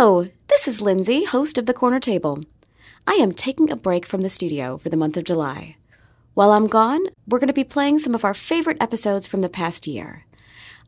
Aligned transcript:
Hello, 0.00 0.28
this 0.48 0.66
is 0.66 0.80
Lindsay, 0.80 1.24
host 1.24 1.58
of 1.58 1.66
The 1.66 1.74
Corner 1.74 2.00
Table. 2.00 2.42
I 3.06 3.18
am 3.20 3.32
taking 3.32 3.70
a 3.70 3.76
break 3.76 4.06
from 4.06 4.22
the 4.22 4.30
studio 4.30 4.78
for 4.78 4.88
the 4.88 4.96
month 4.96 5.18
of 5.18 5.24
July. 5.24 5.76
While 6.32 6.52
I'm 6.52 6.68
gone, 6.68 7.02
we're 7.28 7.38
going 7.38 7.48
to 7.48 7.52
be 7.52 7.64
playing 7.64 7.98
some 7.98 8.14
of 8.14 8.24
our 8.24 8.32
favorite 8.32 8.78
episodes 8.80 9.26
from 9.26 9.42
the 9.42 9.50
past 9.50 9.86
year. 9.86 10.24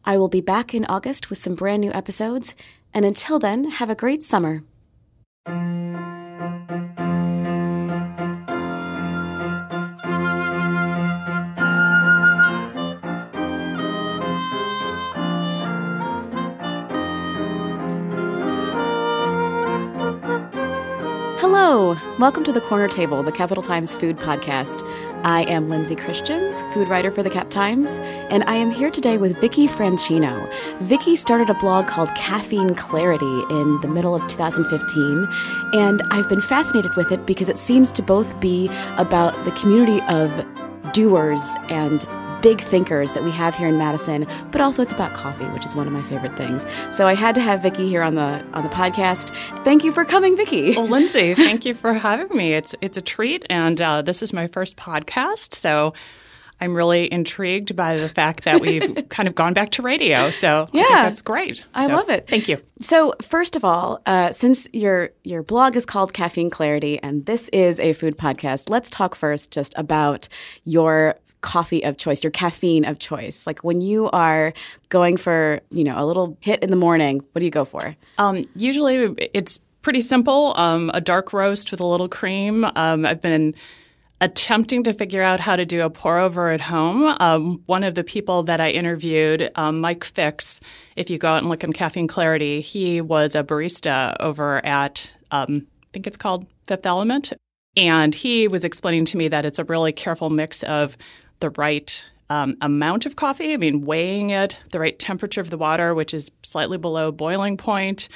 I 0.03 0.17
will 0.17 0.29
be 0.29 0.41
back 0.41 0.73
in 0.73 0.87
August 0.87 1.29
with 1.29 1.37
some 1.37 1.55
brand 1.55 1.83
new 1.83 1.93
episodes, 1.93 2.55
and 2.95 3.05
until 3.05 3.39
then, 3.39 3.73
have 3.73 3.91
a 3.91 3.95
great 3.95 4.25
summer. 4.25 4.63
Hello, 21.65 21.97
welcome 22.19 22.43
to 22.43 22.53
the 22.53 22.61
Corner 22.61 22.89
Table, 22.89 23.23
the 23.23 23.31
Capital 23.31 23.63
Times 23.63 23.95
food 23.95 24.19
podcast. 24.19 24.83
I 25.23 25.45
am 25.45 25.71
Lindsay 25.71 25.95
Christians, 25.95 26.61
food 26.75 26.89
writer 26.89 27.13
for 27.13 27.23
the 27.23 27.31
Cap 27.31 27.51
Times, 27.51 27.99
and 28.31 28.43
I 28.49 28.57
am 28.57 28.73
here 28.73 28.91
today 28.91 29.17
with 29.17 29.41
Vicky 29.41 29.69
Franchino. 29.69 30.53
Vicky 30.81 31.15
started 31.15 31.49
a 31.49 31.55
blog 31.55 31.87
called 31.87 32.13
Caffeine 32.17 32.75
Clarity 32.75 33.45
in 33.49 33.81
the 33.81 33.87
middle 33.87 34.13
of 34.13 34.27
2015, 34.27 35.29
and 35.75 36.03
I've 36.11 36.29
been 36.29 36.41
fascinated 36.41 36.97
with 36.97 37.13
it 37.13 37.27
because 37.27 37.49
it 37.49 37.57
seems 37.57 37.93
to 37.93 38.03
both 38.03 38.41
be 38.41 38.69
about 38.97 39.45
the 39.45 39.53
community 39.53 40.01
of 40.09 40.45
doers 40.93 41.49
and 41.69 42.05
big 42.43 42.61
thinkers 42.61 43.13
that 43.13 43.23
we 43.23 43.31
have 43.31 43.55
here 43.55 43.69
in 43.69 43.79
Madison, 43.79 44.27
but 44.51 44.61
also 44.61 44.83
it's 44.83 44.93
about 44.93 45.15
coffee, 45.15 45.45
which 45.47 45.65
is 45.65 45.75
one 45.75 45.87
of 45.87 45.93
my 45.93 46.03
favorite 46.03 46.37
things. 46.37 46.67
So 46.91 47.07
I 47.07 47.15
had 47.15 47.35
to 47.37 47.41
have 47.41 47.63
Vicky 47.63 47.89
here 47.89 48.03
on 48.03 48.17
the 48.17 48.45
on 48.53 48.65
the 48.65 48.69
podcast. 48.69 49.35
Thank 49.65 49.85
you 49.85 49.93
for 49.93 50.05
coming, 50.05 50.37
Vicky. 50.37 50.77
Well, 50.77 50.89
Lindsay, 50.89 51.35
thank 51.35 51.65
you 51.65 51.73
for 51.75 51.95
having 51.95 52.37
me. 52.37 52.53
It's 52.53 52.75
it's 52.81 52.97
a 52.97 53.01
treat, 53.01 53.47
and 53.49 53.81
uh, 53.81 54.03
this 54.03 54.23
is 54.23 54.33
my 54.33 54.47
first 54.47 54.77
podcast, 54.77 55.55
so. 55.55 55.95
I'm 56.61 56.77
really 56.77 57.13
intrigued 57.13 57.75
by 57.75 57.97
the 57.97 58.09
fact 58.09 58.45
that 58.45 58.61
we've 58.61 58.97
kind 59.09 59.27
of 59.27 59.35
gone 59.35 59.53
back 59.53 59.73
to 59.73 59.83
radio. 59.83 60.31
So 60.31 60.69
yeah, 60.73 61.03
that's 61.03 61.21
great. 61.21 61.65
I 61.75 61.89
so, 61.89 61.97
love 61.97 62.09
it. 62.09 62.29
Thank 62.29 62.49
you. 62.49 62.59
So 62.79 63.15
first 63.21 63.57
of 63.57 63.65
all, 63.65 64.01
uh, 64.07 64.31
since 64.31 64.69
your 64.73 65.11
your 65.25 65.43
blog 65.43 65.75
is 65.75 65.85
called 65.85 66.13
Caffeine 66.13 66.51
Clarity 66.51 67.01
and 67.03 67.27
this 67.27 67.49
is 67.49 67.81
a 67.81 67.95
food 67.95 68.17
podcast, 68.17 68.71
let's 68.71 68.91
talk 68.91 69.17
first 69.17 69.51
just 69.51 69.75
about 69.77 70.29
your 70.63 71.17
coffee 71.43 71.85
of 71.85 71.97
choice, 71.99 72.25
your 72.25 72.31
caffeine 72.31 72.85
of 72.85 72.99
choice? 72.99 73.47
Like 73.47 73.63
when 73.63 73.81
you 73.81 74.09
are 74.11 74.55
going 74.89 75.17
for, 75.17 75.61
you 75.71 75.85
know, 75.85 76.03
a 76.03 76.07
little 76.07 76.37
hit 76.41 76.63
in 76.63 76.71
the 76.71 76.77
morning, 76.77 77.23
what 77.33 77.41
do 77.41 77.45
you 77.45 77.51
go 77.51 77.65
for? 77.65 77.95
Um, 78.19 78.49
usually 78.57 79.15
it's 79.35 79.61
pretty 79.83 80.01
simple 80.01 80.55
um, 80.57 80.91
a 80.95 81.01
dark 81.01 81.33
roast 81.33 81.71
with 81.71 81.81
a 81.81 81.87
little 81.87 82.09
cream. 82.09 82.65
Um, 82.77 83.05
I've 83.05 83.21
been 83.21 83.55
attempting 84.21 84.85
to 84.85 84.95
figure 84.95 85.21
out 85.21 85.41
how 85.41 85.57
to 85.57 85.67
do 85.67 85.83
a 85.83 85.91
pour 85.91 86.17
over 86.17 86.51
at 86.51 86.61
home. 86.61 87.17
Um, 87.19 87.61
one 87.67 87.83
of 87.83 87.97
the 87.97 88.05
people 88.05 88.45
that 88.45 88.61
I 88.61 88.71
interviewed, 88.71 89.51
um, 89.57 89.81
Mike 89.81 90.05
Fix, 90.05 90.61
if 90.95 91.11
you 91.11 91.19
go 91.19 91.29
out 91.33 91.39
and 91.39 91.49
look 91.49 91.65
in 91.65 91.73
Caffeine 91.73 92.07
Clarity, 92.07 92.61
he 92.61 93.01
was 93.01 93.35
a 93.35 93.43
barista 93.43 94.17
over 94.21 94.65
at, 94.65 95.13
um, 95.33 95.67
I 95.83 95.87
think 95.93 96.07
it's 96.07 96.17
called 96.17 96.47
Fifth 96.69 96.87
Element. 96.87 97.33
And 97.77 98.15
he 98.15 98.47
was 98.47 98.65
explaining 98.65 99.07
to 99.07 99.17
me 99.17 99.27
that 99.29 99.45
it's 99.45 99.59
a 99.59 99.65
really 99.65 99.93
careful 99.93 100.31
mix 100.31 100.63
of 100.63 100.97
the 101.43 101.51
right 101.51 102.05
um, 102.31 102.57
amount 102.63 103.05
of 103.05 103.17
coffee. 103.17 103.53
I 103.53 103.59
mean, 103.59 103.85
weighing 103.85 104.31
it, 104.31 104.63
the 104.71 104.81
right 104.81 104.99
temperature 104.99 105.43
of 105.43 105.51
the 105.51 105.59
water, 105.59 105.95
which 105.95 106.15
is 106.15 106.31
slightly 106.43 106.79
below 106.79 107.13
boiling 107.13 107.59
point, 107.59 108.09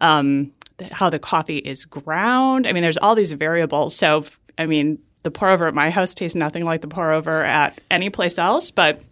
um, 0.00 0.52
how 0.92 1.10
the 1.10 1.18
coffee 1.18 1.58
is 1.58 1.84
ground. 1.84 2.68
I 2.68 2.72
mean, 2.72 2.82
there's 2.82 2.98
all 2.98 3.16
these 3.16 3.32
variables. 3.32 3.96
So, 3.96 4.24
I 4.58 4.66
mean, 4.66 4.98
the 5.24 5.30
pour 5.32 5.48
over 5.48 5.66
at 5.66 5.74
my 5.74 5.90
house 5.90 6.14
tastes 6.14 6.36
nothing 6.36 6.64
like 6.64 6.82
the 6.82 6.88
pour 6.88 7.10
over 7.10 7.42
at 7.42 7.80
any 7.90 8.10
place 8.10 8.38
else, 8.38 8.70
but 8.70 9.02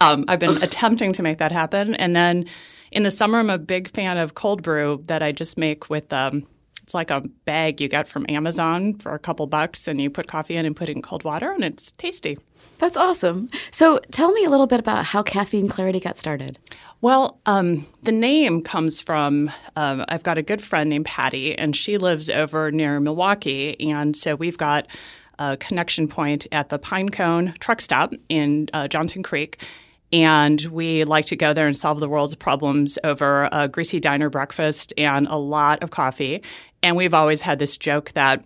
um, 0.00 0.24
I've 0.28 0.40
been 0.40 0.62
attempting 0.62 1.14
to 1.14 1.22
make 1.22 1.38
that 1.38 1.52
happen. 1.52 1.94
And 1.94 2.14
then 2.14 2.46
in 2.90 3.04
the 3.04 3.10
summer, 3.10 3.38
I'm 3.38 3.48
a 3.48 3.58
big 3.58 3.90
fan 3.90 4.18
of 4.18 4.34
cold 4.34 4.62
brew 4.62 5.02
that 5.06 5.22
I 5.22 5.32
just 5.32 5.56
make 5.56 5.88
with 5.88 6.12
um, 6.12 6.46
it's 6.84 6.92
like 6.92 7.10
a 7.10 7.22
bag 7.46 7.80
you 7.80 7.88
get 7.88 8.06
from 8.06 8.26
Amazon 8.28 8.94
for 8.98 9.14
a 9.14 9.18
couple 9.18 9.46
bucks, 9.46 9.88
and 9.88 10.00
you 10.00 10.10
put 10.10 10.26
coffee 10.26 10.54
in 10.54 10.66
and 10.66 10.76
put 10.76 10.90
it 10.90 10.92
in 10.92 11.00
cold 11.00 11.24
water, 11.24 11.50
and 11.50 11.64
it's 11.64 11.90
tasty. 11.92 12.38
That's 12.78 12.96
awesome. 12.96 13.48
So 13.70 14.00
tell 14.10 14.32
me 14.32 14.44
a 14.44 14.50
little 14.50 14.66
bit 14.66 14.80
about 14.80 15.06
how 15.06 15.22
Caffeine 15.22 15.66
Clarity 15.66 15.98
got 15.98 16.18
started. 16.18 16.58
Well, 17.00 17.40
um, 17.46 17.86
the 18.02 18.12
name 18.12 18.62
comes 18.62 19.00
from 19.00 19.50
um, 19.76 20.04
I've 20.08 20.22
got 20.22 20.36
a 20.36 20.42
good 20.42 20.60
friend 20.62 20.90
named 20.90 21.06
Patty, 21.06 21.56
and 21.56 21.74
she 21.74 21.96
lives 21.96 22.28
over 22.28 22.70
near 22.70 23.00
Milwaukee, 23.00 23.80
and 23.80 24.14
so 24.14 24.34
we've 24.34 24.58
got 24.58 24.86
a 25.38 25.56
connection 25.56 26.06
point 26.06 26.46
at 26.52 26.68
the 26.68 26.78
Pinecone 26.78 27.56
truck 27.58 27.80
stop 27.80 28.12
in 28.28 28.68
uh, 28.74 28.88
Johnson 28.88 29.22
Creek. 29.22 29.58
And 30.14 30.60
we 30.66 31.02
like 31.02 31.26
to 31.26 31.36
go 31.36 31.52
there 31.52 31.66
and 31.66 31.76
solve 31.76 31.98
the 31.98 32.08
world's 32.08 32.36
problems 32.36 33.00
over 33.02 33.48
a 33.50 33.66
greasy 33.66 33.98
diner 33.98 34.30
breakfast 34.30 34.92
and 34.96 35.26
a 35.26 35.34
lot 35.34 35.82
of 35.82 35.90
coffee. 35.90 36.40
And 36.84 36.94
we've 36.94 37.14
always 37.14 37.42
had 37.42 37.58
this 37.58 37.76
joke 37.76 38.12
that 38.12 38.44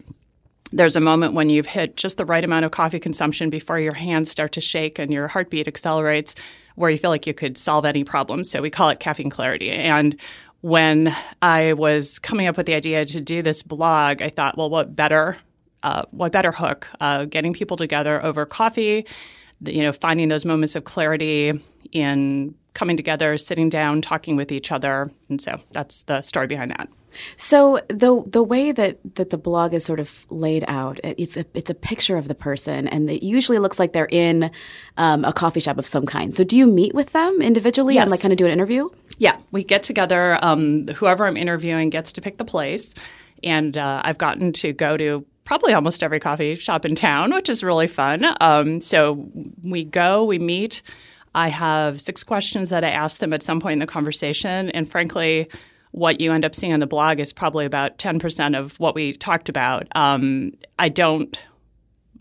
there's 0.72 0.96
a 0.96 1.00
moment 1.00 1.34
when 1.34 1.50
you've 1.50 1.66
hit 1.66 1.94
just 1.94 2.16
the 2.16 2.24
right 2.24 2.42
amount 2.42 2.64
of 2.64 2.70
coffee 2.70 2.98
consumption 2.98 3.50
before 3.50 3.78
your 3.78 3.92
hands 3.92 4.30
start 4.30 4.52
to 4.52 4.62
shake 4.62 4.98
and 4.98 5.12
your 5.12 5.28
heartbeat 5.28 5.68
accelerates, 5.68 6.34
where 6.74 6.88
you 6.88 6.96
feel 6.96 7.10
like 7.10 7.26
you 7.26 7.34
could 7.34 7.58
solve 7.58 7.84
any 7.84 8.02
problem. 8.02 8.44
So 8.44 8.62
we 8.62 8.70
call 8.70 8.88
it 8.88 8.98
caffeine 8.98 9.28
clarity. 9.28 9.70
And 9.70 10.18
when 10.62 11.14
I 11.42 11.74
was 11.74 12.18
coming 12.18 12.46
up 12.46 12.56
with 12.56 12.64
the 12.64 12.74
idea 12.74 13.04
to 13.04 13.20
do 13.20 13.42
this 13.42 13.62
blog, 13.62 14.22
I 14.22 14.30
thought, 14.30 14.56
well, 14.56 14.70
what 14.70 14.96
better, 14.96 15.36
uh, 15.82 16.04
what 16.12 16.32
better 16.32 16.52
hook? 16.52 16.88
Uh, 16.98 17.26
getting 17.26 17.52
people 17.52 17.76
together 17.76 18.24
over 18.24 18.46
coffee, 18.46 19.04
you 19.60 19.82
know, 19.82 19.92
finding 19.92 20.28
those 20.28 20.44
moments 20.44 20.76
of 20.76 20.84
clarity 20.84 21.60
in 21.92 22.54
coming 22.74 22.96
together, 22.96 23.36
sitting 23.38 23.68
down, 23.68 24.00
talking 24.00 24.36
with 24.36 24.52
each 24.52 24.70
other, 24.70 25.10
and 25.28 25.40
so 25.40 25.56
that's 25.72 26.02
the 26.04 26.22
story 26.22 26.46
behind 26.46 26.70
that. 26.70 26.88
So 27.36 27.80
the 27.88 28.22
the 28.26 28.42
way 28.42 28.72
that, 28.72 28.98
that 29.14 29.30
the 29.30 29.38
blog 29.38 29.74
is 29.74 29.84
sort 29.84 29.98
of 29.98 30.26
laid 30.30 30.64
out, 30.68 31.00
it's 31.02 31.36
a 31.36 31.44
it's 31.54 31.70
a 31.70 31.74
picture 31.74 32.16
of 32.16 32.28
the 32.28 32.34
person, 32.34 32.86
and 32.88 33.10
it 33.10 33.24
usually 33.24 33.58
looks 33.58 33.78
like 33.78 33.92
they're 33.92 34.08
in 34.10 34.50
um, 34.96 35.24
a 35.24 35.32
coffee 35.32 35.60
shop 35.60 35.78
of 35.78 35.86
some 35.86 36.06
kind. 36.06 36.34
So 36.34 36.44
do 36.44 36.56
you 36.56 36.66
meet 36.66 36.94
with 36.94 37.12
them 37.12 37.40
individually 37.40 37.94
yes. 37.94 38.02
and 38.02 38.10
like 38.10 38.20
kind 38.20 38.32
of 38.32 38.38
do 38.38 38.46
an 38.46 38.52
interview? 38.52 38.88
Yeah, 39.18 39.38
we 39.50 39.64
get 39.64 39.82
together. 39.82 40.38
Um, 40.42 40.86
whoever 40.88 41.26
I'm 41.26 41.36
interviewing 41.36 41.90
gets 41.90 42.12
to 42.12 42.20
pick 42.20 42.38
the 42.38 42.44
place, 42.44 42.94
and 43.42 43.76
uh, 43.76 44.02
I've 44.04 44.18
gotten 44.18 44.52
to 44.54 44.72
go 44.72 44.96
to 44.96 45.26
probably 45.48 45.72
almost 45.72 46.02
every 46.02 46.20
coffee 46.20 46.54
shop 46.56 46.84
in 46.84 46.94
town, 46.94 47.32
which 47.32 47.48
is 47.48 47.64
really 47.64 47.86
fun. 47.86 48.22
Um, 48.38 48.82
so 48.82 49.30
we 49.62 49.82
go, 49.82 50.22
we 50.22 50.38
meet. 50.38 50.82
I 51.34 51.48
have 51.48 52.02
six 52.02 52.22
questions 52.22 52.68
that 52.68 52.84
I 52.84 52.90
ask 52.90 53.18
them 53.18 53.32
at 53.32 53.42
some 53.42 53.58
point 53.58 53.72
in 53.72 53.78
the 53.78 53.86
conversation, 53.86 54.68
and 54.70 54.88
frankly 54.88 55.48
what 55.92 56.20
you 56.20 56.32
end 56.34 56.44
up 56.44 56.54
seeing 56.54 56.74
on 56.74 56.80
the 56.80 56.86
blog 56.86 57.18
is 57.18 57.32
probably 57.32 57.64
about 57.64 57.96
10% 57.96 58.58
of 58.58 58.78
what 58.78 58.94
we 58.94 59.14
talked 59.14 59.48
about. 59.48 59.88
Um, 59.96 60.52
I 60.78 60.90
don't, 60.90 61.42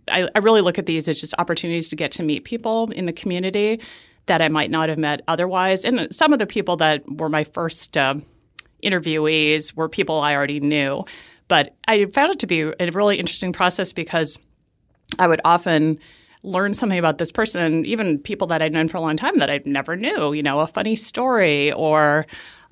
I, 0.10 0.30
I, 0.34 0.40
really 0.40 0.62
look 0.62 0.80
at 0.80 0.86
these 0.86 1.10
as 1.10 1.20
just 1.20 1.36
opportunities 1.38 1.90
to 1.90 1.98
get 1.98 2.14
to 2.14 2.24
meet 2.24 2.46
people 2.46 2.90
in 2.92 3.08
the 3.08 3.14
community 3.14 3.82
that 4.28 4.42
I 4.42 4.48
might 4.48 4.72
not 4.72 4.88
have 4.88 4.98
met 4.98 5.22
otherwise. 5.28 5.84
And 5.84 6.16
some 6.16 6.32
of 6.32 6.40
the 6.40 6.48
people 6.48 6.78
that 6.78 7.04
were 7.12 7.28
my 7.28 7.44
first 7.44 7.98
uh, 7.98 8.16
interviewees 8.82 9.76
were 9.76 9.90
people 9.90 10.22
I 10.22 10.34
already 10.34 10.62
knew. 10.62 11.04
But 11.48 11.76
I 11.88 12.06
found 12.06 12.32
it 12.32 12.40
to 12.40 12.48
be 12.48 12.62
a 12.62 12.92
really 12.92 13.18
interesting 13.18 13.54
process 13.54 13.94
because 13.94 14.40
I 15.20 15.28
would 15.28 15.42
often 15.46 16.00
learn 16.44 16.74
something 16.74 17.00
about 17.00 17.18
this 17.18 17.32
person, 17.32 17.86
even 17.86 18.20
people 18.20 18.48
that 18.48 18.62
I'd 18.62 18.74
known 18.74 18.88
for 18.88 18.98
a 18.98 19.02
long 19.02 19.18
time 19.18 19.36
that 19.36 19.50
I 19.50 19.62
never 19.66 19.96
knew, 19.96 20.34
you 20.34 20.44
know, 20.44 20.60
a 20.60 20.68
funny 20.68 20.96
story 20.96 21.72
or 21.72 22.26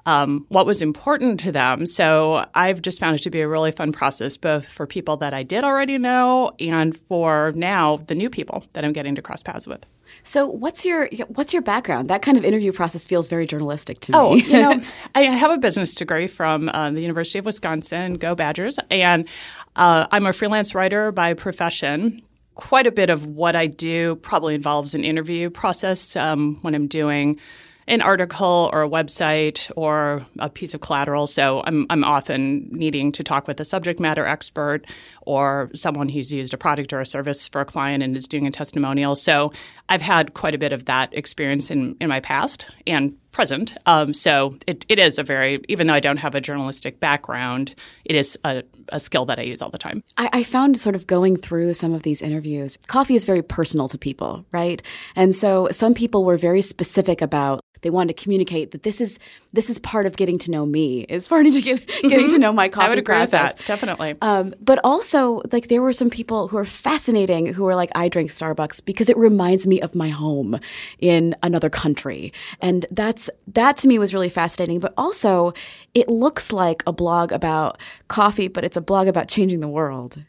um, 0.06 0.46
what 0.50 0.66
was 0.66 0.82
important 0.82 1.40
to 1.42 1.52
them. 1.52 1.86
So 1.86 2.46
I've 2.54 2.82
just 2.82 3.00
found 3.00 3.16
it 3.16 3.24
to 3.24 3.30
be 3.30 3.42
a 3.42 3.48
really 3.48 3.72
fun 3.72 3.92
process, 3.92 4.38
both 4.38 4.68
for 4.68 4.86
people 4.86 5.18
that 5.18 5.34
I 5.34 5.44
did 5.44 5.64
already 5.64 5.98
know 5.98 6.52
and 6.60 6.96
for 6.96 7.52
now 7.56 7.98
the 7.98 8.16
new 8.16 8.30
people 8.30 8.66
that 8.74 8.86
I'm 8.86 8.94
getting 8.94 9.16
to 9.16 9.22
cross 9.22 9.42
paths 9.42 9.66
with. 9.66 9.86
So 10.22 10.48
what's 10.48 10.86
your 10.86 11.10
what's 11.30 11.52
your 11.52 11.64
background? 11.64 12.10
That 12.10 12.22
kind 12.22 12.38
of 12.38 12.46
interview 12.46 12.72
process 12.72 13.06
feels 13.06 13.28
very 13.28 13.48
journalistic 13.48 14.00
to 14.02 14.12
me. 14.12 14.18
Oh, 14.18 14.36
you 14.36 14.54
know, 14.54 14.82
I 15.16 15.24
have 15.24 15.52
a 15.52 15.58
business 15.58 15.96
degree 15.96 16.28
from 16.28 16.70
uh, 16.70 16.92
the 16.92 17.02
University 17.02 17.40
of 17.40 17.46
Wisconsin. 17.46 18.16
Go 18.16 18.36
Badgers! 18.36 18.78
And 18.92 19.28
uh, 19.76 20.08
I'm 20.12 20.28
a 20.28 20.34
freelance 20.34 20.76
writer 20.76 21.12
by 21.12 21.34
profession. 21.34 22.22
Quite 22.54 22.88
a 22.88 22.92
bit 22.92 23.10
of 23.10 23.28
what 23.28 23.56
I 23.56 23.68
do 23.68 24.16
probably 24.18 24.56
involves 24.56 24.96
an 24.96 25.04
interview 25.04 25.50
process 25.50 26.16
um, 26.16 26.60
when 26.62 26.76
I'm 26.76 26.88
doing 26.88 27.40
an 27.88 28.02
article 28.02 28.70
or 28.74 28.82
a 28.82 28.90
website 28.90 29.72
or 29.76 30.26
a 30.40 30.50
piece 30.50 30.74
of 30.74 30.82
collateral. 30.82 31.28
So 31.28 31.62
I'm, 31.66 31.86
I'm 31.90 32.04
often 32.04 32.68
needing 32.72 33.12
to 33.14 33.24
talk 33.24 33.48
with 33.48 33.60
a 33.60 33.66
subject 33.66 34.00
matter 34.00 34.26
expert 34.26 34.86
or 35.22 35.70
someone 35.74 36.10
who's 36.10 36.34
used 36.34 36.54
a 36.54 36.58
product 36.58 36.94
or 36.94 37.00
a 37.00 37.06
service 37.06 37.48
for 37.48 37.62
a 37.62 37.66
client 37.66 38.02
and 38.02 38.18
is 38.18 38.28
doing 38.28 38.48
a 38.48 38.52
testimonial. 38.52 39.16
So 39.16 39.52
I've 39.88 40.02
had 40.02 40.34
quite 40.34 40.56
a 40.56 40.58
bit 40.58 40.74
of 40.74 40.86
that 40.86 41.14
experience 41.14 41.70
in, 41.70 41.96
in 42.02 42.10
my 42.10 42.20
past 42.20 42.66
and 42.88 43.16
present. 43.36 43.76
Um, 43.86 44.14
so 44.14 44.58
it, 44.66 44.86
it 44.88 44.98
is 44.98 45.20
a 45.20 45.24
very, 45.24 45.62
even 45.68 45.88
though 45.88 45.94
I 45.94 46.00
don't 46.00 46.18
have 46.18 46.36
a 46.36 46.42
journalistic 46.42 47.02
background, 47.02 47.76
it 48.06 48.16
is 48.16 48.40
a, 48.46 48.64
a 48.90 49.00
skill 49.00 49.26
that 49.26 49.38
I 49.38 49.42
use 49.42 49.62
all 49.62 49.70
the 49.70 49.78
time. 49.78 50.04
I, 50.18 50.30
I, 50.32 50.44
found 50.44 50.80
sort 50.80 50.96
of 50.96 51.06
going 51.06 51.36
through 51.36 51.74
some 51.74 51.94
of 51.94 52.04
these 52.04 52.22
interviews, 52.22 52.78
coffee 52.88 53.14
is 53.14 53.26
very 53.26 53.42
personal 53.42 53.90
to 53.90 53.98
people, 53.98 54.46
right? 54.54 54.82
And 55.18 55.36
so 55.36 55.68
some 55.72 55.94
people 55.94 56.24
were 56.24 56.38
very 56.38 56.62
specific 56.62 57.22
about 57.22 57.60
they 57.82 57.90
wanted 57.90 58.16
to 58.16 58.24
communicate 58.24 58.72
that 58.72 58.84
this 58.84 59.02
is 59.02 59.20
this 59.56 59.70
is 59.70 59.80
part 59.80 60.06
of 60.06 60.18
getting 60.18 60.38
to 60.40 60.52
know 60.52 60.66
me 60.66 61.02
is 61.02 61.28
part 61.28 61.46
of 61.46 61.54
get, 61.54 61.86
getting 61.88 62.10
mm-hmm. 62.10 62.28
to 62.28 62.38
know 62.38 62.54
my 62.54 62.68
coffee 62.68 62.86
I 62.86 62.90
would 62.90 63.00
agree 63.00 63.16
process. 63.16 63.54
with 63.54 63.58
that 63.58 63.66
definitely. 63.66 64.16
Um, 64.22 64.54
but 64.62 64.80
also 64.84 65.42
like 65.52 65.70
there 65.70 65.82
were 65.82 65.94
some 65.94 66.10
people 66.10 66.48
who 66.48 66.58
are 66.58 66.66
fascinating 66.66 67.54
who 67.54 67.68
are 67.68 67.76
like 67.76 67.90
I 67.96 68.10
drink 68.10 68.30
Starbucks 68.32 68.84
because 68.86 69.10
it 69.10 69.18
reminds 69.18 69.66
me 69.66 69.82
of 69.82 69.96
my 69.96 70.10
home 70.10 70.60
in 71.00 71.36
another 71.42 71.70
country, 71.70 72.34
and 72.62 72.86
that's 72.92 73.30
that 73.48 73.78
to 73.78 73.88
me 73.88 73.98
was 73.98 74.14
really 74.14 74.30
fascinating. 74.30 74.80
But 74.80 74.94
also 74.98 75.54
it 75.94 76.10
looks 76.10 76.52
like 76.52 76.84
a 76.86 76.94
blog 76.94 77.32
about 77.32 77.80
coffee, 78.08 78.48
but 78.48 78.64
it's 78.64 78.78
a 78.78 78.82
blog 78.82 79.08
about 79.08 79.28
changing 79.28 79.62
the 79.62 79.68
world. 79.68 80.24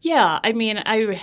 Yeah, 0.00 0.40
I 0.42 0.52
mean 0.52 0.82
I 0.84 1.20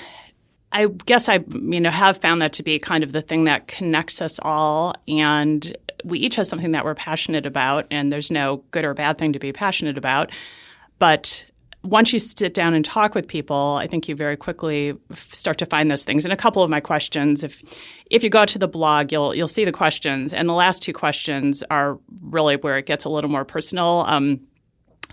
I 0.71 0.87
guess 0.87 1.29
I 1.29 1.43
you 1.49 1.79
know 1.79 1.89
have 1.89 2.17
found 2.17 2.41
that 2.41 2.53
to 2.53 2.63
be 2.63 2.79
kind 2.79 3.03
of 3.03 3.11
the 3.11 3.21
thing 3.21 3.45
that 3.45 3.67
connects 3.67 4.21
us 4.21 4.39
all 4.41 4.95
and 5.07 5.75
we 6.03 6.19
each 6.19 6.35
have 6.35 6.47
something 6.47 6.71
that 6.71 6.85
we're 6.85 6.95
passionate 6.95 7.45
about 7.45 7.85
and 7.91 8.11
there's 8.11 8.31
no 8.31 8.63
good 8.71 8.85
or 8.85 8.93
bad 8.93 9.17
thing 9.17 9.33
to 9.33 9.39
be 9.39 9.51
passionate 9.51 9.97
about 9.97 10.31
but 10.99 11.45
once 11.83 12.11
you 12.11 12.19
sit 12.19 12.53
down 12.53 12.73
and 12.73 12.83
talk 12.83 13.15
with 13.15 13.27
people, 13.27 13.77
I 13.79 13.87
think 13.87 14.09
you 14.09 14.15
very 14.15 14.35
quickly 14.35 14.97
start 15.13 15.57
to 15.59 15.65
find 15.65 15.89
those 15.89 16.03
things. 16.03 16.25
And 16.25 16.33
a 16.33 16.37
couple 16.37 16.61
of 16.61 16.69
my 16.69 16.81
questions, 16.81 17.43
if 17.43 17.63
if 18.11 18.23
you 18.23 18.29
go 18.29 18.45
to 18.45 18.59
the 18.59 18.67
blog, 18.67 19.11
you'll 19.11 19.33
you'll 19.33 19.47
see 19.47 19.63
the 19.63 19.71
questions, 19.71 20.33
and 20.33 20.49
the 20.49 20.53
last 20.53 20.83
two 20.83 20.93
questions 20.93 21.63
are 21.69 21.97
really 22.21 22.57
where 22.57 22.77
it 22.77 22.85
gets 22.85 23.05
a 23.05 23.09
little 23.09 23.29
more 23.29 23.45
personal. 23.45 24.03
Um, 24.07 24.41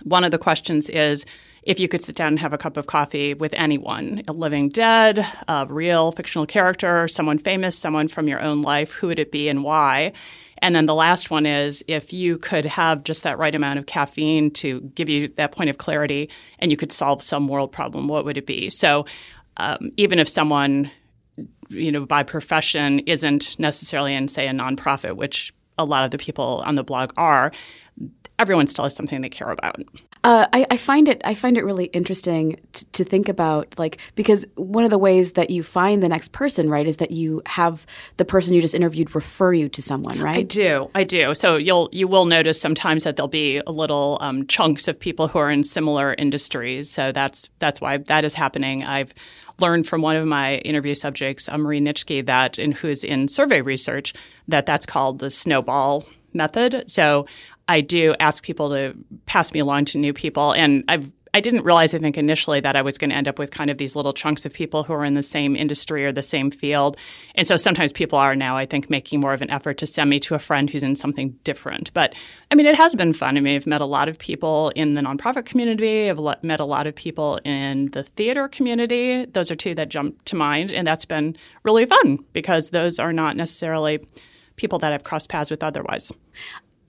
one 0.03 0.23
of 0.23 0.31
the 0.31 0.37
questions 0.37 0.89
is, 0.89 1.25
if 1.67 1.81
you 1.81 1.89
could 1.89 2.01
sit 2.01 2.15
down 2.15 2.29
and 2.29 2.39
have 2.39 2.53
a 2.53 2.57
cup 2.57 2.77
of 2.77 2.87
coffee 2.87 3.33
with 3.33 3.53
anyone, 3.53 4.23
a 4.29 4.31
living 4.31 4.69
dead, 4.69 5.27
a 5.49 5.67
real 5.69 6.13
fictional 6.13 6.45
character, 6.45 7.09
someone 7.09 7.37
famous, 7.37 7.77
someone 7.77 8.07
from 8.07 8.29
your 8.29 8.39
own 8.39 8.61
life, 8.61 8.93
who 8.93 9.07
would 9.07 9.19
it 9.19 9.33
be 9.33 9.49
and 9.49 9.65
why? 9.65 10.13
And 10.59 10.73
then 10.73 10.85
the 10.85 10.95
last 10.95 11.29
one 11.29 11.45
is 11.45 11.83
if 11.89 12.13
you 12.13 12.37
could 12.37 12.65
have 12.65 13.03
just 13.03 13.23
that 13.23 13.37
right 13.37 13.53
amount 13.53 13.79
of 13.79 13.85
caffeine 13.85 14.49
to 14.51 14.79
give 14.95 15.09
you 15.09 15.27
that 15.27 15.51
point 15.51 15.69
of 15.69 15.77
clarity 15.77 16.29
and 16.59 16.71
you 16.71 16.77
could 16.77 16.93
solve 16.93 17.21
some 17.21 17.49
world 17.49 17.73
problem, 17.73 18.07
what 18.07 18.23
would 18.23 18.37
it 18.37 18.45
be? 18.47 18.69
So 18.69 19.05
um, 19.57 19.91
even 19.97 20.19
if 20.19 20.29
someone, 20.29 20.89
you 21.67 21.91
know, 21.91 22.05
by 22.05 22.23
profession 22.23 22.99
isn't 22.99 23.59
necessarily 23.59 24.15
in, 24.15 24.29
say, 24.29 24.47
a 24.47 24.51
nonprofit, 24.51 25.17
which 25.17 25.53
a 25.77 25.83
lot 25.83 26.05
of 26.05 26.11
the 26.11 26.17
people 26.17 26.63
on 26.65 26.75
the 26.75 26.83
blog 26.83 27.11
are, 27.17 27.51
everyone 28.39 28.67
still 28.67 28.83
has 28.83 28.95
something 28.95 29.21
they 29.21 29.29
care 29.29 29.49
about. 29.49 29.81
Uh, 30.23 30.47
I, 30.51 30.65
I, 30.71 30.77
find 30.77 31.07
it 31.07 31.21
I 31.23 31.35
find 31.35 31.57
it 31.57 31.63
really 31.63 31.85
interesting 31.85 32.59
to, 32.73 32.85
to, 32.91 33.03
think 33.03 33.29
about 33.29 33.77
like 33.77 33.97
because 34.15 34.45
one 34.55 34.83
of 34.83 34.89
the 34.89 34.97
ways 34.97 35.33
that 35.33 35.49
you 35.49 35.63
find 35.63 36.03
the 36.03 36.09
next 36.09 36.31
person 36.31 36.69
right 36.69 36.85
is 36.85 36.97
that 36.97 37.11
you 37.11 37.41
have 37.45 37.85
the 38.17 38.25
person 38.25 38.53
you 38.53 38.59
just 38.59 38.75
interviewed 38.75 39.13
refer 39.15 39.53
you 39.53 39.69
to 39.69 39.81
someone 39.81 40.19
right. 40.19 40.37
I 40.37 40.41
do, 40.41 40.89
I 40.95 41.03
do. 41.03 41.33
So 41.33 41.55
you'll 41.55 41.89
you 41.91 42.07
will 42.07 42.25
notice 42.25 42.59
sometimes 42.59 43.03
that 43.03 43.15
there'll 43.15 43.27
be 43.27 43.61
a 43.65 43.71
little 43.71 44.17
um, 44.19 44.47
chunks 44.47 44.87
of 44.87 44.99
people 44.99 45.27
who 45.27 45.39
are 45.39 45.51
in 45.51 45.63
similar 45.63 46.15
industries. 46.17 46.89
So 46.89 47.11
that's 47.11 47.49
that's 47.59 47.79
why 47.79 47.97
that 47.97 48.25
is 48.25 48.33
happening. 48.33 48.83
I've 48.83 49.13
learned 49.59 49.87
from 49.87 50.01
one 50.01 50.15
of 50.15 50.25
my 50.25 50.57
interview 50.57 50.93
subjects, 50.93 51.49
Marie 51.49 51.81
Nitschke, 51.81 52.25
that 52.25 52.59
in, 52.59 52.73
who's 52.73 53.03
in 53.03 53.27
survey 53.27 53.61
research, 53.61 54.13
that 54.47 54.65
that's 54.65 54.85
called 54.85 55.19
the 55.19 55.31
snowball 55.31 56.05
method. 56.33 56.89
So 56.89 57.25
I 57.67 57.81
do 57.81 58.15
ask 58.19 58.43
people 58.43 58.69
to 58.69 58.95
pass 59.25 59.53
me 59.53 59.59
along 59.59 59.85
to 59.85 59.97
new 59.97 60.13
people, 60.13 60.53
and 60.53 60.83
I've 60.87 61.11
I 61.37 61.39
didn't 61.39 61.65
realize, 61.65 61.93
I 61.93 61.99
think, 61.99 62.17
initially 62.17 62.59
that 62.61 62.75
I 62.75 62.81
was 62.81 62.97
going 62.97 63.11
to 63.11 63.15
end 63.15 63.27
up 63.27 63.37
with 63.37 63.51
kind 63.51 63.69
of 63.69 63.77
these 63.77 63.95
little 63.95 64.11
chunks 64.11 64.43
of 64.45 64.53
people 64.53 64.81
who 64.83 64.93
are 64.93 65.05
in 65.05 65.13
the 65.13 65.21
same 65.21 65.55
industry 65.55 66.03
or 66.03 66.11
the 66.11 66.23
same 66.23 66.49
field. 66.49 66.97
And 67.35 67.47
so 67.47 67.57
sometimes 67.57 67.91
people 67.91 68.17
are 68.17 68.35
now, 68.35 68.57
I 68.57 68.65
think, 68.65 68.89
making 68.89 69.19
more 69.19 69.33
of 69.33 69.43
an 69.43 69.51
effort 69.51 69.77
to 69.79 69.85
send 69.85 70.09
me 70.09 70.19
to 70.21 70.33
a 70.33 70.39
friend 70.39 70.67
who's 70.67 70.81
in 70.81 70.95
something 70.95 71.37
different. 71.43 71.93
But 71.93 72.15
I 72.49 72.55
mean, 72.55 72.65
it 72.65 72.75
has 72.75 72.95
been 72.95 73.13
fun. 73.13 73.37
I 73.37 73.41
mean, 73.41 73.55
I've 73.55 73.67
met 73.67 73.81
a 73.81 73.85
lot 73.85 74.09
of 74.09 74.17
people 74.17 74.69
in 74.75 74.95
the 74.95 75.01
nonprofit 75.01 75.45
community, 75.45 76.09
I've 76.09 76.43
met 76.43 76.59
a 76.59 76.65
lot 76.65 76.87
of 76.87 76.95
people 76.95 77.39
in 77.43 77.91
the 77.91 78.03
theater 78.03 78.47
community. 78.47 79.25
Those 79.25 79.51
are 79.51 79.55
two 79.55 79.75
that 79.75 79.89
jump 79.89 80.23
to 80.25 80.35
mind. 80.35 80.71
And 80.71 80.87
that's 80.87 81.05
been 81.05 81.37
really 81.61 81.85
fun 81.85 82.25
because 82.33 82.71
those 82.71 82.97
are 82.97 83.13
not 83.13 83.35
necessarily 83.35 84.03
people 84.55 84.79
that 84.79 84.91
I've 84.91 85.03
crossed 85.03 85.29
paths 85.29 85.51
with 85.51 85.61
otherwise. 85.61 86.11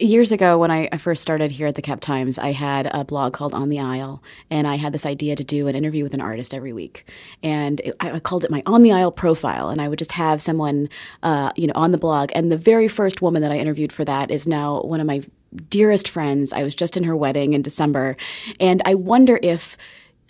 Years 0.01 0.31
ago, 0.31 0.59
when 0.59 0.71
I 0.71 0.89
first 0.97 1.23
started 1.23 1.51
here 1.51 1.67
at 1.67 1.75
the 1.75 1.83
Cap 1.83 1.99
Times, 1.99 2.39
I 2.39 2.53
had 2.53 2.89
a 2.95 3.05
blog 3.05 3.33
called 3.33 3.53
On 3.53 3.69
the 3.69 3.81
Aisle, 3.81 4.23
and 4.49 4.65
I 4.65 4.77
had 4.77 4.93
this 4.93 5.05
idea 5.05 5.35
to 5.35 5.43
do 5.43 5.67
an 5.67 5.75
interview 5.75 6.05
with 6.05 6.15
an 6.15 6.21
artist 6.21 6.55
every 6.55 6.73
week. 6.73 7.11
And 7.43 7.81
it, 7.81 7.97
I 7.99 8.21
called 8.21 8.45
it 8.45 8.51
my 8.51 8.63
On 8.65 8.85
the 8.85 8.93
Aisle 8.93 9.11
profile, 9.11 9.71
and 9.71 9.81
I 9.81 9.89
would 9.89 9.99
just 9.99 10.13
have 10.13 10.41
someone, 10.41 10.89
uh, 11.25 11.51
you 11.57 11.67
know, 11.67 11.73
on 11.75 11.91
the 11.91 11.99
blog. 11.99 12.31
And 12.33 12.53
the 12.53 12.57
very 12.57 12.87
first 12.87 13.23
woman 13.23 13.43
that 13.43 13.51
I 13.51 13.57
interviewed 13.57 13.93
for 13.93 14.05
that 14.05 14.31
is 14.31 14.47
now 14.47 14.83
one 14.83 15.01
of 15.01 15.07
my 15.09 15.23
dearest 15.69 16.09
friends. 16.09 16.53
I 16.53 16.63
was 16.63 16.77
just 16.77 16.97
in 16.97 17.03
her 17.03 17.17
wedding 17.17 17.55
in 17.55 17.63
December, 17.63 18.17
and 18.61 18.81
I 18.85 18.95
wonder 18.95 19.41
if. 19.43 19.77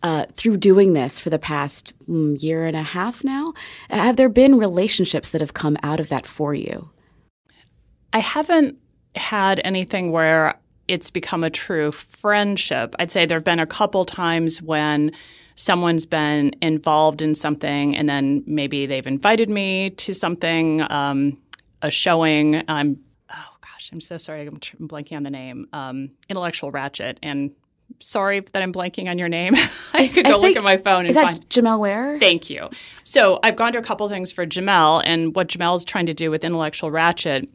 Uh, 0.00 0.26
through 0.34 0.56
doing 0.56 0.92
this 0.92 1.18
for 1.18 1.28
the 1.28 1.40
past 1.40 1.92
mm, 2.08 2.40
year 2.40 2.64
and 2.64 2.76
a 2.76 2.82
half 2.82 3.24
now, 3.24 3.52
have 3.90 4.14
there 4.14 4.28
been 4.28 4.56
relationships 4.56 5.30
that 5.30 5.40
have 5.40 5.54
come 5.54 5.76
out 5.82 5.98
of 5.98 6.08
that 6.08 6.24
for 6.24 6.54
you? 6.54 6.88
I 8.12 8.20
haven't 8.20 8.78
had 9.14 9.60
anything 9.64 10.12
where 10.12 10.58
it's 10.86 11.10
become 11.10 11.44
a 11.44 11.50
true 11.50 11.92
friendship. 11.92 12.94
I'd 12.98 13.12
say 13.12 13.26
there 13.26 13.36
have 13.36 13.44
been 13.44 13.60
a 13.60 13.66
couple 13.66 14.04
times 14.04 14.62
when 14.62 15.12
someone's 15.54 16.06
been 16.06 16.52
involved 16.62 17.20
in 17.20 17.34
something 17.34 17.94
and 17.96 18.08
then 18.08 18.42
maybe 18.46 18.86
they've 18.86 19.06
invited 19.06 19.50
me 19.50 19.90
to 19.90 20.14
something, 20.14 20.82
um, 20.90 21.36
a 21.82 21.90
showing. 21.90 22.62
I'm, 22.68 23.00
oh 23.30 23.56
gosh, 23.60 23.90
I'm 23.92 24.00
so 24.00 24.16
sorry. 24.16 24.46
I'm 24.46 24.58
blanking 24.58 25.16
on 25.16 25.24
the 25.24 25.30
name. 25.30 25.68
Um, 25.72 26.10
Intellectual 26.28 26.70
Ratchet. 26.70 27.18
And 27.22 27.50
sorry 28.00 28.40
that 28.40 28.62
I'm 28.62 28.72
blanking 28.72 29.10
on 29.10 29.18
your 29.18 29.28
name. 29.28 29.54
I 29.92 30.08
could 30.08 30.24
go 30.24 30.32
I 30.32 30.36
look 30.36 30.56
at 30.56 30.62
my 30.62 30.76
phone 30.76 31.00
and 31.00 31.08
is 31.08 31.16
that 31.16 31.32
find. 31.32 31.48
Jamel 31.48 31.80
Ware? 31.80 32.18
Thank 32.18 32.50
you. 32.50 32.70
So 33.04 33.40
I've 33.42 33.56
gone 33.56 33.72
to 33.72 33.78
a 33.78 33.82
couple 33.82 34.08
things 34.08 34.32
for 34.32 34.46
Jamel, 34.46 35.02
and 35.04 35.34
what 35.34 35.48
Jamel 35.48 35.76
is 35.76 35.84
trying 35.84 36.06
to 36.06 36.14
do 36.14 36.30
with 36.30 36.44
Intellectual 36.44 36.90
Ratchet 36.90 37.48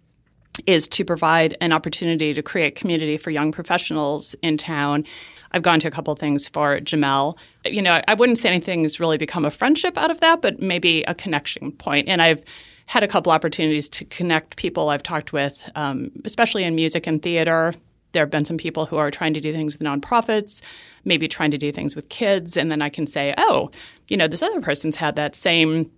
is 0.66 0.88
to 0.88 1.06
provide 1.06 1.58
an 1.62 1.74
opportunity 1.74 2.34
to 2.34 2.44
create 2.44 2.76
community 2.76 3.18
for 3.18 3.32
young 3.32 3.52
professionals 3.52 4.36
in 4.42 4.58
town. 4.58 5.06
I've 5.52 5.62
gone 5.62 5.80
to 5.82 5.88
a 5.88 5.92
couple 5.92 6.16
things 6.16 6.48
for 6.48 6.80
Jamel. 6.80 7.38
You 7.66 7.82
know, 7.82 8.02
I 8.08 8.14
wouldn't 8.14 8.40
say 8.40 8.50
anything's 8.50 9.00
really 9.00 9.18
become 9.18 9.46
a 9.46 9.52
friendship 9.52 9.98
out 9.98 10.12
of 10.12 10.20
that, 10.22 10.42
but 10.42 10.60
maybe 10.62 11.04
a 11.04 11.14
connection 11.14 11.72
point. 11.72 12.08
And 12.08 12.22
I've 12.22 12.44
had 12.86 13.04
a 13.04 13.08
couple 13.08 13.32
opportunities 13.32 13.88
to 13.90 14.06
connect 14.06 14.58
people 14.58 14.90
I've 14.90 15.04
talked 15.04 15.32
with, 15.32 15.70
um, 15.76 16.12
especially 16.26 16.64
in 16.64 16.76
music 16.76 17.08
and 17.08 17.22
theater. 17.22 17.74
There 18.12 18.22
have 18.22 18.30
been 18.30 18.46
some 18.46 18.58
people 18.58 18.86
who 18.86 18.98
are 18.98 19.10
trying 19.10 19.34
to 19.36 19.40
do 19.40 19.54
things 19.54 19.78
with 19.78 19.88
nonprofits, 19.88 20.62
maybe 21.06 21.28
trying 21.28 21.52
to 21.52 21.58
do 21.58 21.72
things 21.72 21.96
with 21.96 22.10
kids, 22.10 22.58
and 22.58 22.72
then 22.72 22.82
I 22.82 22.90
can 22.90 23.08
say, 23.08 23.34
oh, 23.38 23.72
you 24.08 24.18
know, 24.18 24.28
this 24.28 24.44
other 24.44 24.62
person's 24.62 24.98
had 24.98 25.16
that 25.16 25.36
same 25.36 25.90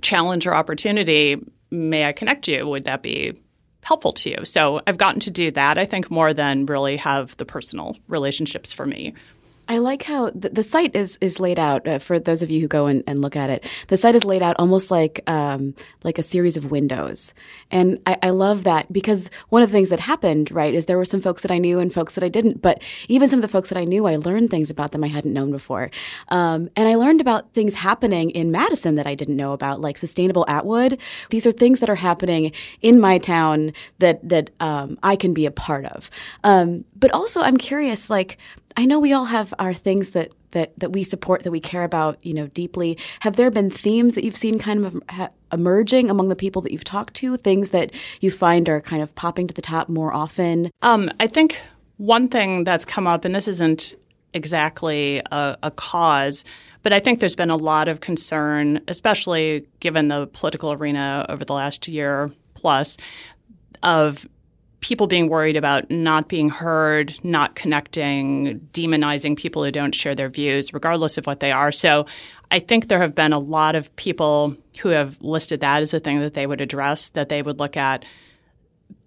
challenge 0.00 0.46
or 0.46 0.54
opportunity. 0.54 1.36
May 1.70 2.06
I 2.06 2.12
connect 2.12 2.48
you? 2.48 2.66
Would 2.68 2.84
that 2.84 3.02
be 3.02 3.38
helpful 3.88 4.12
to 4.12 4.28
you. 4.28 4.44
So 4.44 4.82
I've 4.86 4.98
gotten 4.98 5.18
to 5.20 5.30
do 5.30 5.50
that, 5.52 5.78
I 5.78 5.86
think, 5.86 6.10
more 6.10 6.34
than 6.34 6.66
really 6.66 6.98
have 6.98 7.34
the 7.38 7.46
personal 7.46 7.96
relationships 8.06 8.74
for 8.74 8.84
me. 8.84 9.14
I 9.68 9.78
like 9.78 10.02
how 10.02 10.30
the, 10.30 10.48
the 10.48 10.62
site 10.62 10.96
is 10.96 11.18
is 11.20 11.38
laid 11.38 11.58
out 11.58 11.86
uh, 11.86 11.98
for 11.98 12.18
those 12.18 12.40
of 12.40 12.50
you 12.50 12.60
who 12.60 12.68
go 12.68 12.86
and, 12.86 13.04
and, 13.06 13.20
look 13.20 13.36
at 13.36 13.50
it. 13.50 13.70
The 13.88 13.98
site 13.98 14.14
is 14.14 14.24
laid 14.24 14.42
out 14.42 14.56
almost 14.58 14.90
like 14.90 15.20
um, 15.26 15.74
like 16.02 16.18
a 16.18 16.22
series 16.22 16.56
of 16.56 16.70
windows, 16.70 17.34
and 17.70 18.00
I, 18.06 18.16
I, 18.22 18.30
love 18.30 18.64
that 18.64 18.90
because 18.90 19.30
one 19.50 19.62
of 19.62 19.68
the 19.68 19.72
things 19.72 19.90
that 19.90 20.00
happened 20.00 20.50
right 20.50 20.72
is 20.72 20.86
there 20.86 20.96
were 20.96 21.04
some 21.04 21.20
folks 21.20 21.42
that 21.42 21.50
I 21.50 21.58
knew 21.58 21.78
and 21.78 21.92
folks 21.92 22.14
that 22.14 22.24
I 22.24 22.30
didn't. 22.30 22.62
But 22.62 22.82
even 23.08 23.28
some 23.28 23.38
of 23.38 23.42
the 23.42 23.48
folks 23.48 23.68
that 23.68 23.76
I 23.76 23.84
knew, 23.84 24.06
I 24.06 24.16
learned 24.16 24.50
things 24.50 24.70
about 24.70 24.92
them 24.92 25.04
I 25.04 25.08
hadn't 25.08 25.34
known 25.34 25.50
before, 25.50 25.90
um, 26.28 26.70
and 26.74 26.88
I 26.88 26.94
learned 26.94 27.20
about 27.20 27.52
things 27.52 27.74
happening 27.74 28.30
in 28.30 28.50
Madison 28.50 28.94
that 28.94 29.06
I 29.06 29.14
didn't 29.14 29.36
know 29.36 29.52
about, 29.52 29.82
like 29.82 29.98
sustainable 29.98 30.46
Atwood. 30.48 30.98
These 31.28 31.46
are 31.46 31.52
things 31.52 31.80
that 31.80 31.90
are 31.90 31.94
happening 31.94 32.52
in 32.80 33.00
my 33.00 33.18
town 33.18 33.72
that 33.98 34.26
that 34.26 34.48
um, 34.60 34.98
I 35.02 35.16
can 35.16 35.34
be 35.34 35.44
a 35.44 35.50
part 35.50 35.84
of. 35.84 36.10
Um, 36.42 36.86
but 36.96 37.10
also, 37.10 37.42
I'm 37.42 37.58
curious, 37.58 38.08
like 38.08 38.38
I 38.76 38.84
know 38.84 38.98
we 38.98 39.12
all 39.12 39.24
have 39.24 39.52
our 39.58 39.74
things 39.74 40.10
that 40.10 40.32
that 40.52 40.78
that 40.78 40.92
we 40.92 41.02
support 41.04 41.42
that 41.42 41.50
we 41.50 41.60
care 41.60 41.84
about, 41.84 42.24
you 42.24 42.34
know, 42.34 42.46
deeply. 42.48 42.98
Have 43.20 43.36
there 43.36 43.50
been 43.50 43.70
themes 43.70 44.14
that 44.14 44.24
you've 44.24 44.36
seen 44.36 44.58
kind 44.58 44.84
of 44.84 45.30
emerging 45.52 46.10
among 46.10 46.28
the 46.28 46.36
people 46.36 46.62
that 46.62 46.72
you've 46.72 46.84
talked 46.84 47.14
to? 47.14 47.36
Things 47.36 47.70
that 47.70 47.92
you 48.20 48.30
find 48.30 48.68
are 48.68 48.80
kind 48.80 49.02
of 49.02 49.14
popping 49.14 49.46
to 49.46 49.54
the 49.54 49.62
top 49.62 49.88
more 49.88 50.12
often? 50.12 50.70
Um, 50.82 51.10
I 51.20 51.26
think 51.26 51.60
one 51.96 52.28
thing 52.28 52.64
that's 52.64 52.84
come 52.84 53.06
up, 53.06 53.24
and 53.24 53.34
this 53.34 53.48
isn't 53.48 53.94
exactly 54.32 55.20
a, 55.30 55.56
a 55.62 55.70
cause. 55.70 56.44
But 56.82 56.92
I 56.92 57.00
think 57.00 57.20
there's 57.20 57.36
been 57.36 57.50
a 57.50 57.56
lot 57.56 57.88
of 57.88 58.00
concern, 58.00 58.80
especially 58.88 59.66
given 59.80 60.08
the 60.08 60.28
political 60.28 60.72
arena 60.72 61.26
over 61.28 61.44
the 61.44 61.52
last 61.52 61.88
year 61.88 62.30
plus, 62.54 62.96
of 63.82 64.26
people 64.80 65.06
being 65.06 65.28
worried 65.28 65.56
about 65.56 65.90
not 65.90 66.28
being 66.28 66.48
heard, 66.48 67.14
not 67.24 67.54
connecting, 67.54 68.60
demonizing 68.72 69.36
people 69.36 69.64
who 69.64 69.72
don't 69.72 69.94
share 69.94 70.14
their 70.14 70.28
views, 70.28 70.72
regardless 70.72 71.18
of 71.18 71.26
what 71.26 71.40
they 71.40 71.50
are. 71.50 71.72
So 71.72 72.06
I 72.50 72.60
think 72.60 72.88
there 72.88 73.00
have 73.00 73.14
been 73.14 73.32
a 73.32 73.38
lot 73.38 73.74
of 73.74 73.94
people 73.96 74.56
who 74.80 74.90
have 74.90 75.20
listed 75.20 75.60
that 75.60 75.82
as 75.82 75.92
a 75.94 76.00
thing 76.00 76.20
that 76.20 76.34
they 76.34 76.46
would 76.46 76.60
address, 76.60 77.08
that 77.10 77.28
they 77.28 77.42
would 77.42 77.58
look 77.58 77.76
at 77.76 78.04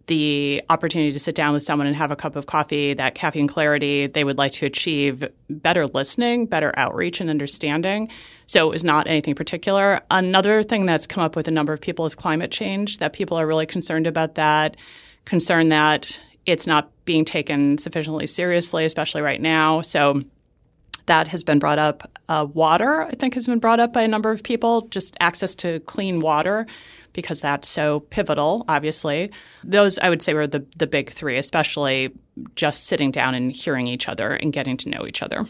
the 0.07 0.61
opportunity 0.69 1.13
to 1.13 1.19
sit 1.19 1.35
down 1.35 1.53
with 1.53 1.63
someone 1.63 1.87
and 1.87 1.95
have 1.95 2.11
a 2.11 2.17
cup 2.17 2.35
of 2.35 2.45
coffee, 2.45 2.93
that 2.93 3.15
caffeine 3.15 3.47
clarity, 3.47 4.07
they 4.07 4.25
would 4.25 4.37
like 4.37 4.51
to 4.51 4.65
achieve 4.65 5.23
better 5.49 5.87
listening, 5.87 6.47
better 6.47 6.73
outreach 6.75 7.21
and 7.21 7.29
understanding. 7.29 8.09
So 8.45 8.67
it 8.67 8.71
was 8.71 8.83
not 8.83 9.07
anything 9.07 9.35
particular. 9.35 10.01
Another 10.11 10.63
thing 10.63 10.85
that's 10.85 11.07
come 11.07 11.23
up 11.23 11.37
with 11.37 11.47
a 11.47 11.51
number 11.51 11.71
of 11.71 11.79
people 11.79 12.05
is 12.05 12.13
climate 12.13 12.51
change, 12.51 12.97
that 12.97 13.13
people 13.13 13.39
are 13.39 13.47
really 13.47 13.65
concerned 13.65 14.05
about 14.05 14.35
that 14.35 14.75
concerned 15.25 15.71
that 15.71 16.19
it's 16.45 16.67
not 16.67 16.89
being 17.05 17.25
taken 17.25 17.77
sufficiently 17.77 18.27
seriously, 18.27 18.85
especially 18.85 19.21
right 19.21 19.41
now. 19.41 19.81
So 19.81 20.23
that 21.05 21.27
has 21.27 21.43
been 21.43 21.59
brought 21.59 21.79
up. 21.79 22.09
Uh, 22.29 22.47
water, 22.53 23.03
I 23.03 23.11
think, 23.11 23.33
has 23.33 23.47
been 23.47 23.59
brought 23.59 23.79
up 23.79 23.91
by 23.93 24.01
a 24.01 24.07
number 24.07 24.31
of 24.31 24.43
people, 24.43 24.87
just 24.87 25.17
access 25.19 25.55
to 25.55 25.79
clean 25.81 26.19
water, 26.19 26.65
because 27.13 27.41
that's 27.41 27.67
so 27.67 28.01
pivotal, 28.01 28.63
obviously. 28.67 29.31
Those, 29.63 29.99
I 29.99 30.09
would 30.09 30.21
say, 30.21 30.33
were 30.33 30.47
the, 30.47 30.65
the 30.77 30.87
big 30.87 31.09
three, 31.09 31.37
especially 31.37 32.11
just 32.55 32.85
sitting 32.85 33.11
down 33.11 33.35
and 33.35 33.51
hearing 33.51 33.87
each 33.87 34.07
other 34.07 34.31
and 34.31 34.53
getting 34.53 34.77
to 34.77 34.89
know 34.89 35.05
each 35.05 35.21
other. 35.21 35.45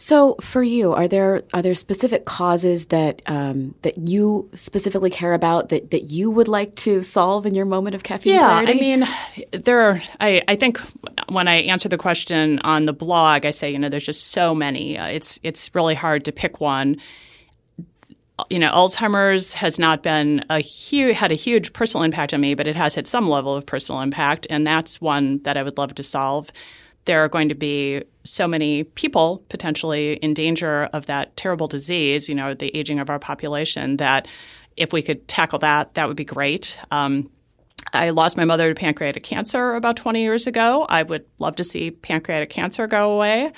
So, 0.00 0.36
for 0.40 0.62
you, 0.62 0.92
are 0.92 1.08
there 1.08 1.42
are 1.52 1.60
there 1.60 1.74
specific 1.74 2.24
causes 2.24 2.84
that 2.86 3.20
um, 3.26 3.74
that 3.82 3.98
you 3.98 4.48
specifically 4.54 5.10
care 5.10 5.34
about 5.34 5.70
that, 5.70 5.90
that 5.90 6.04
you 6.04 6.30
would 6.30 6.46
like 6.46 6.76
to 6.76 7.02
solve 7.02 7.46
in 7.46 7.56
your 7.56 7.64
moment 7.64 7.96
of 7.96 8.04
caffeine 8.04 8.34
yeah, 8.34 8.46
clarity? 8.46 8.72
I 8.72 8.74
mean, 8.76 9.08
there 9.50 9.80
are. 9.80 10.02
I, 10.20 10.40
I 10.46 10.54
think 10.54 10.78
when 11.28 11.48
I 11.48 11.62
answer 11.62 11.88
the 11.88 11.98
question 11.98 12.60
on 12.60 12.84
the 12.84 12.92
blog, 12.92 13.44
I 13.44 13.50
say 13.50 13.72
you 13.72 13.78
know 13.78 13.88
there's 13.88 14.06
just 14.06 14.28
so 14.28 14.54
many. 14.54 14.96
Uh, 14.96 15.08
it's 15.08 15.40
it's 15.42 15.74
really 15.74 15.96
hard 15.96 16.24
to 16.26 16.32
pick 16.32 16.60
one. 16.60 16.98
You 18.50 18.60
know, 18.60 18.70
Alzheimer's 18.70 19.54
has 19.54 19.80
not 19.80 20.04
been 20.04 20.44
a 20.48 20.60
huge 20.60 21.16
had 21.16 21.32
a 21.32 21.34
huge 21.34 21.72
personal 21.72 22.04
impact 22.04 22.32
on 22.32 22.40
me, 22.40 22.54
but 22.54 22.68
it 22.68 22.76
has 22.76 22.94
had 22.94 23.08
some 23.08 23.28
level 23.28 23.56
of 23.56 23.66
personal 23.66 24.00
impact, 24.00 24.46
and 24.48 24.64
that's 24.64 25.00
one 25.00 25.42
that 25.42 25.56
I 25.56 25.64
would 25.64 25.76
love 25.76 25.96
to 25.96 26.04
solve 26.04 26.52
there 27.08 27.24
are 27.24 27.28
going 27.28 27.48
to 27.48 27.54
be 27.54 28.02
so 28.28 28.46
many 28.46 28.84
people 28.84 29.44
potentially 29.48 30.14
in 30.14 30.34
danger 30.34 30.84
of 30.92 31.06
that 31.06 31.36
terrible 31.36 31.68
disease, 31.68 32.28
you 32.28 32.34
know, 32.34 32.54
the 32.54 32.74
aging 32.76 33.00
of 33.00 33.10
our 33.10 33.18
population, 33.18 33.96
that 33.96 34.28
if 34.76 34.92
we 34.92 35.02
could 35.02 35.26
tackle 35.28 35.58
that, 35.60 35.94
that 35.94 36.06
would 36.06 36.16
be 36.16 36.24
great. 36.24 36.78
Um, 36.90 37.30
I 37.92 38.10
lost 38.10 38.36
my 38.36 38.44
mother 38.44 38.72
to 38.72 38.78
pancreatic 38.78 39.22
cancer 39.22 39.74
about 39.74 39.96
20 39.96 40.20
years 40.20 40.46
ago. 40.46 40.86
I 40.88 41.02
would 41.02 41.24
love 41.38 41.56
to 41.56 41.64
see 41.64 41.90
pancreatic 41.90 42.50
cancer 42.50 42.86
go 42.86 43.12
away. 43.12 43.52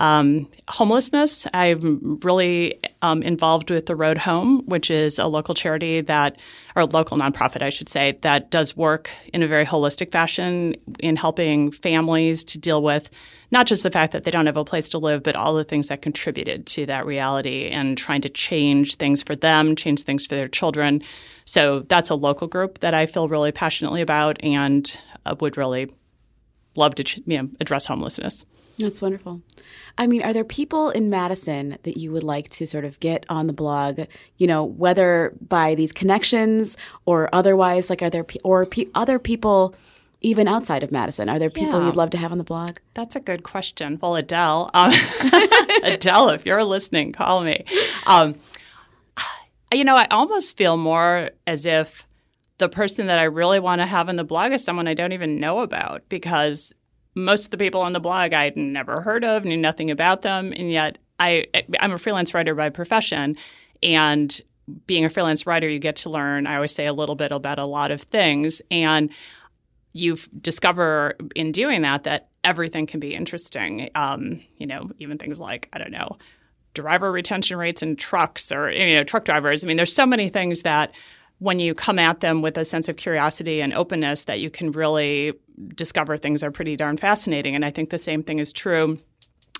Um, 0.00 0.48
homelessness, 0.66 1.46
I'm 1.52 2.18
really 2.22 2.80
um, 3.02 3.22
involved 3.22 3.70
with 3.70 3.84
the 3.84 3.94
Road 3.94 4.16
Home, 4.16 4.62
which 4.64 4.90
is 4.90 5.18
a 5.18 5.26
local 5.26 5.54
charity 5.54 6.00
that, 6.00 6.38
or 6.74 6.86
local 6.86 7.18
nonprofit, 7.18 7.60
I 7.60 7.68
should 7.68 7.88
say, 7.88 8.18
that 8.22 8.50
does 8.50 8.74
work 8.74 9.10
in 9.34 9.42
a 9.42 9.46
very 9.46 9.66
holistic 9.66 10.10
fashion 10.10 10.74
in 11.00 11.16
helping 11.16 11.70
families 11.70 12.44
to 12.44 12.58
deal 12.58 12.82
with 12.82 13.10
not 13.50 13.66
just 13.66 13.82
the 13.82 13.90
fact 13.90 14.12
that 14.12 14.24
they 14.24 14.30
don't 14.30 14.46
have 14.46 14.56
a 14.56 14.64
place 14.64 14.88
to 14.90 14.98
live, 14.98 15.22
but 15.22 15.36
all 15.36 15.54
the 15.54 15.64
things 15.64 15.88
that 15.88 16.02
contributed 16.02 16.66
to 16.66 16.86
that 16.86 17.06
reality 17.06 17.68
and 17.68 17.98
trying 17.98 18.20
to 18.20 18.28
change 18.28 18.96
things 18.96 19.22
for 19.22 19.34
them, 19.34 19.76
change 19.76 20.02
things 20.02 20.26
for 20.26 20.36
their 20.36 20.48
children. 20.48 21.02
So 21.44 21.80
that's 21.80 22.10
a 22.10 22.14
local 22.14 22.46
group 22.46 22.78
that 22.78 22.94
I 22.94 23.06
feel 23.06 23.28
really 23.28 23.52
passionately 23.52 24.02
about 24.02 24.42
and 24.42 24.98
uh, 25.26 25.34
would 25.40 25.56
really 25.56 25.92
love 26.76 26.94
to 26.96 27.22
you 27.26 27.42
know, 27.42 27.48
address 27.60 27.86
homelessness. 27.86 28.44
That's 28.78 29.02
wonderful. 29.02 29.42
I 29.98 30.06
mean, 30.06 30.22
are 30.22 30.32
there 30.32 30.44
people 30.44 30.90
in 30.90 31.10
Madison 31.10 31.76
that 31.82 31.98
you 31.98 32.12
would 32.12 32.22
like 32.22 32.48
to 32.50 32.66
sort 32.66 32.84
of 32.84 32.98
get 33.00 33.26
on 33.28 33.46
the 33.46 33.52
blog? 33.52 34.00
You 34.38 34.46
know, 34.46 34.64
whether 34.64 35.34
by 35.46 35.74
these 35.74 35.92
connections 35.92 36.76
or 37.04 37.28
otherwise, 37.34 37.90
like 37.90 38.00
are 38.00 38.08
there 38.08 38.24
or 38.42 38.64
pe- 38.64 38.86
other 38.94 39.18
people 39.18 39.74
even 40.20 40.48
outside 40.48 40.82
of 40.82 40.92
Madison? 40.92 41.28
Are 41.28 41.38
there 41.38 41.50
people 41.50 41.80
yeah. 41.80 41.86
you'd 41.86 41.96
love 41.96 42.10
to 42.10 42.18
have 42.18 42.32
on 42.32 42.38
the 42.38 42.44
blog? 42.44 42.78
That's 42.94 43.16
a 43.16 43.20
good 43.20 43.42
question. 43.42 43.98
Well, 44.00 44.16
Adele, 44.16 44.70
um, 44.74 44.92
Adele, 45.82 46.30
if 46.30 46.44
you're 46.44 46.64
listening, 46.64 47.12
call 47.12 47.42
me. 47.42 47.64
Um, 48.06 48.36
you 49.72 49.84
know, 49.84 49.96
I 49.96 50.06
almost 50.10 50.56
feel 50.56 50.76
more 50.76 51.30
as 51.46 51.66
if 51.66 52.06
the 52.58 52.68
person 52.68 53.06
that 53.06 53.18
I 53.18 53.24
really 53.24 53.58
want 53.58 53.80
to 53.80 53.86
have 53.86 54.08
on 54.08 54.16
the 54.16 54.24
blog 54.24 54.52
is 54.52 54.62
someone 54.62 54.86
I 54.86 54.94
don't 54.94 55.12
even 55.12 55.40
know 55.40 55.60
about 55.60 56.08
because 56.08 56.72
most 57.14 57.46
of 57.46 57.50
the 57.50 57.56
people 57.56 57.80
on 57.80 57.92
the 57.92 58.00
blog 58.00 58.32
I'd 58.32 58.56
never 58.56 59.00
heard 59.00 59.24
of, 59.24 59.44
knew 59.44 59.56
nothing 59.56 59.90
about 59.90 60.22
them, 60.22 60.52
and 60.54 60.70
yet 60.70 60.98
I 61.18 61.46
I'm 61.80 61.92
a 61.92 61.98
freelance 61.98 62.34
writer 62.34 62.54
by 62.54 62.68
profession, 62.70 63.36
and 63.82 64.40
being 64.86 65.04
a 65.04 65.10
freelance 65.10 65.46
writer, 65.46 65.68
you 65.68 65.80
get 65.80 65.96
to 65.96 66.10
learn. 66.10 66.46
I 66.46 66.54
always 66.54 66.74
say 66.74 66.86
a 66.86 66.92
little 66.92 67.16
bit 67.16 67.32
about 67.32 67.58
a 67.58 67.64
lot 67.64 67.90
of 67.90 68.02
things, 68.02 68.62
and 68.70 69.10
you 69.92 70.16
discover 70.40 71.16
in 71.34 71.52
doing 71.52 71.82
that 71.82 72.04
that 72.04 72.28
everything 72.44 72.86
can 72.86 73.00
be 73.00 73.14
interesting. 73.14 73.90
Um, 73.94 74.40
you 74.56 74.66
know, 74.66 74.90
even 74.98 75.18
things 75.18 75.40
like 75.40 75.68
I 75.72 75.78
don't 75.78 75.90
know 75.90 76.16
driver 76.74 77.10
retention 77.10 77.56
rates 77.56 77.82
in 77.82 77.96
trucks 77.96 78.52
or 78.52 78.70
you 78.70 78.94
know 78.94 79.04
truck 79.04 79.24
drivers. 79.24 79.64
I 79.64 79.66
mean, 79.66 79.76
there's 79.76 79.92
so 79.92 80.06
many 80.06 80.28
things 80.28 80.62
that 80.62 80.92
when 81.38 81.58
you 81.58 81.74
come 81.74 81.98
at 81.98 82.20
them 82.20 82.42
with 82.42 82.56
a 82.58 82.64
sense 82.64 82.88
of 82.88 82.96
curiosity 82.96 83.60
and 83.62 83.72
openness 83.72 84.24
that 84.24 84.40
you 84.40 84.50
can 84.50 84.72
really 84.72 85.32
discover 85.74 86.16
things 86.16 86.42
are 86.42 86.50
pretty 86.50 86.76
darn 86.76 86.96
fascinating. 86.96 87.54
And 87.54 87.64
I 87.64 87.70
think 87.70 87.90
the 87.90 87.98
same 87.98 88.22
thing 88.22 88.38
is 88.38 88.52
true 88.52 88.98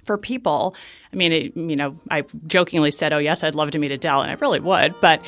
for 0.05 0.19
people. 0.19 0.75
I 1.13 1.17
mean, 1.17 1.33
it, 1.33 1.57
you 1.57 1.77
know, 1.77 1.99
I 2.11 2.25
jokingly 2.47 2.91
said, 2.91 3.13
"Oh, 3.13 3.19
yes, 3.19 3.43
I'd 3.43 3.55
love 3.55 3.71
to 3.73 3.79
meet 3.79 3.91
Adele," 3.91 4.23
and 4.23 4.31
I 4.31 4.35
really 4.35 4.61
would, 4.61 4.95
but 5.01 5.23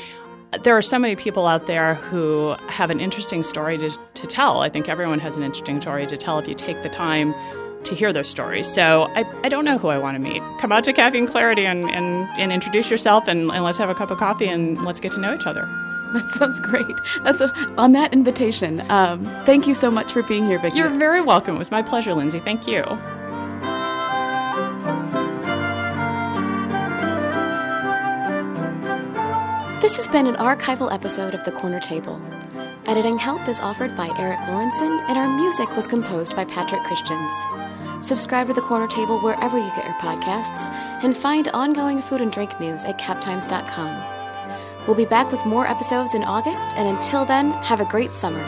there 0.62 0.76
are 0.76 0.82
so 0.82 0.98
many 0.98 1.16
people 1.16 1.46
out 1.46 1.66
there 1.66 1.94
who 1.94 2.54
have 2.68 2.90
an 2.90 3.00
interesting 3.00 3.42
story 3.42 3.78
to, 3.78 3.90
to 3.90 4.26
tell. 4.26 4.60
I 4.60 4.68
think 4.68 4.88
everyone 4.88 5.18
has 5.20 5.36
an 5.36 5.42
interesting 5.42 5.80
story 5.80 6.06
to 6.06 6.16
tell 6.16 6.38
if 6.38 6.46
you 6.46 6.54
take 6.54 6.82
the 6.82 6.88
time 6.88 7.34
to 7.84 7.94
hear 7.94 8.12
their 8.12 8.24
stories. 8.24 8.72
So 8.72 9.10
I, 9.14 9.24
I 9.42 9.48
don't 9.48 9.64
know 9.64 9.78
who 9.78 9.88
I 9.88 9.98
want 9.98 10.14
to 10.14 10.18
meet. 10.18 10.42
Come 10.60 10.70
out 10.70 10.84
to 10.84 10.92
Caffeine 10.92 11.26
Clarity 11.26 11.66
and, 11.66 11.90
and, 11.90 12.28
and 12.38 12.52
introduce 12.52 12.90
yourself 12.90 13.28
and, 13.28 13.50
and 13.50 13.64
let's 13.64 13.78
have 13.78 13.90
a 13.90 13.94
cup 13.94 14.10
of 14.10 14.18
coffee 14.18 14.46
and 14.46 14.84
let's 14.84 15.00
get 15.00 15.12
to 15.12 15.20
know 15.20 15.34
each 15.34 15.46
other. 15.46 15.66
That 16.12 16.30
sounds 16.32 16.60
great. 16.60 16.84
That's 17.24 17.40
a, 17.40 17.50
on 17.78 17.92
that 17.92 18.12
invitation. 18.12 18.82
Um, 18.90 19.24
thank 19.46 19.66
you 19.66 19.72
so 19.72 19.90
much 19.90 20.12
for 20.12 20.22
being 20.22 20.44
here, 20.44 20.58
Vicky. 20.58 20.76
You're 20.76 20.90
very 20.90 21.22
welcome. 21.22 21.54
It 21.54 21.58
was 21.58 21.70
my 21.70 21.80
pleasure, 21.80 22.12
Lindsay. 22.12 22.38
Thank 22.38 22.66
you. 22.66 22.82
This 29.82 29.96
has 29.96 30.06
been 30.06 30.28
an 30.28 30.36
archival 30.36 30.92
episode 30.92 31.34
of 31.34 31.42
The 31.42 31.50
Corner 31.50 31.80
Table. 31.80 32.22
Editing 32.86 33.18
help 33.18 33.48
is 33.48 33.58
offered 33.58 33.96
by 33.96 34.14
Eric 34.16 34.38
Lawrenson, 34.42 35.00
and 35.08 35.18
our 35.18 35.26
music 35.26 35.74
was 35.74 35.88
composed 35.88 36.36
by 36.36 36.44
Patrick 36.44 36.84
Christians. 36.84 37.32
Subscribe 37.98 38.46
to 38.46 38.54
The 38.54 38.60
Corner 38.60 38.86
Table 38.86 39.18
wherever 39.18 39.58
you 39.58 39.72
get 39.74 39.84
your 39.84 39.94
podcasts, 39.94 40.72
and 41.02 41.16
find 41.16 41.48
ongoing 41.48 42.00
food 42.00 42.20
and 42.20 42.30
drink 42.30 42.60
news 42.60 42.84
at 42.84 43.00
captimes.com. 43.00 44.86
We'll 44.86 44.94
be 44.94 45.04
back 45.04 45.32
with 45.32 45.44
more 45.44 45.66
episodes 45.66 46.14
in 46.14 46.22
August, 46.22 46.74
and 46.76 46.86
until 46.86 47.24
then, 47.24 47.50
have 47.50 47.80
a 47.80 47.84
great 47.84 48.12
summer. 48.12 48.44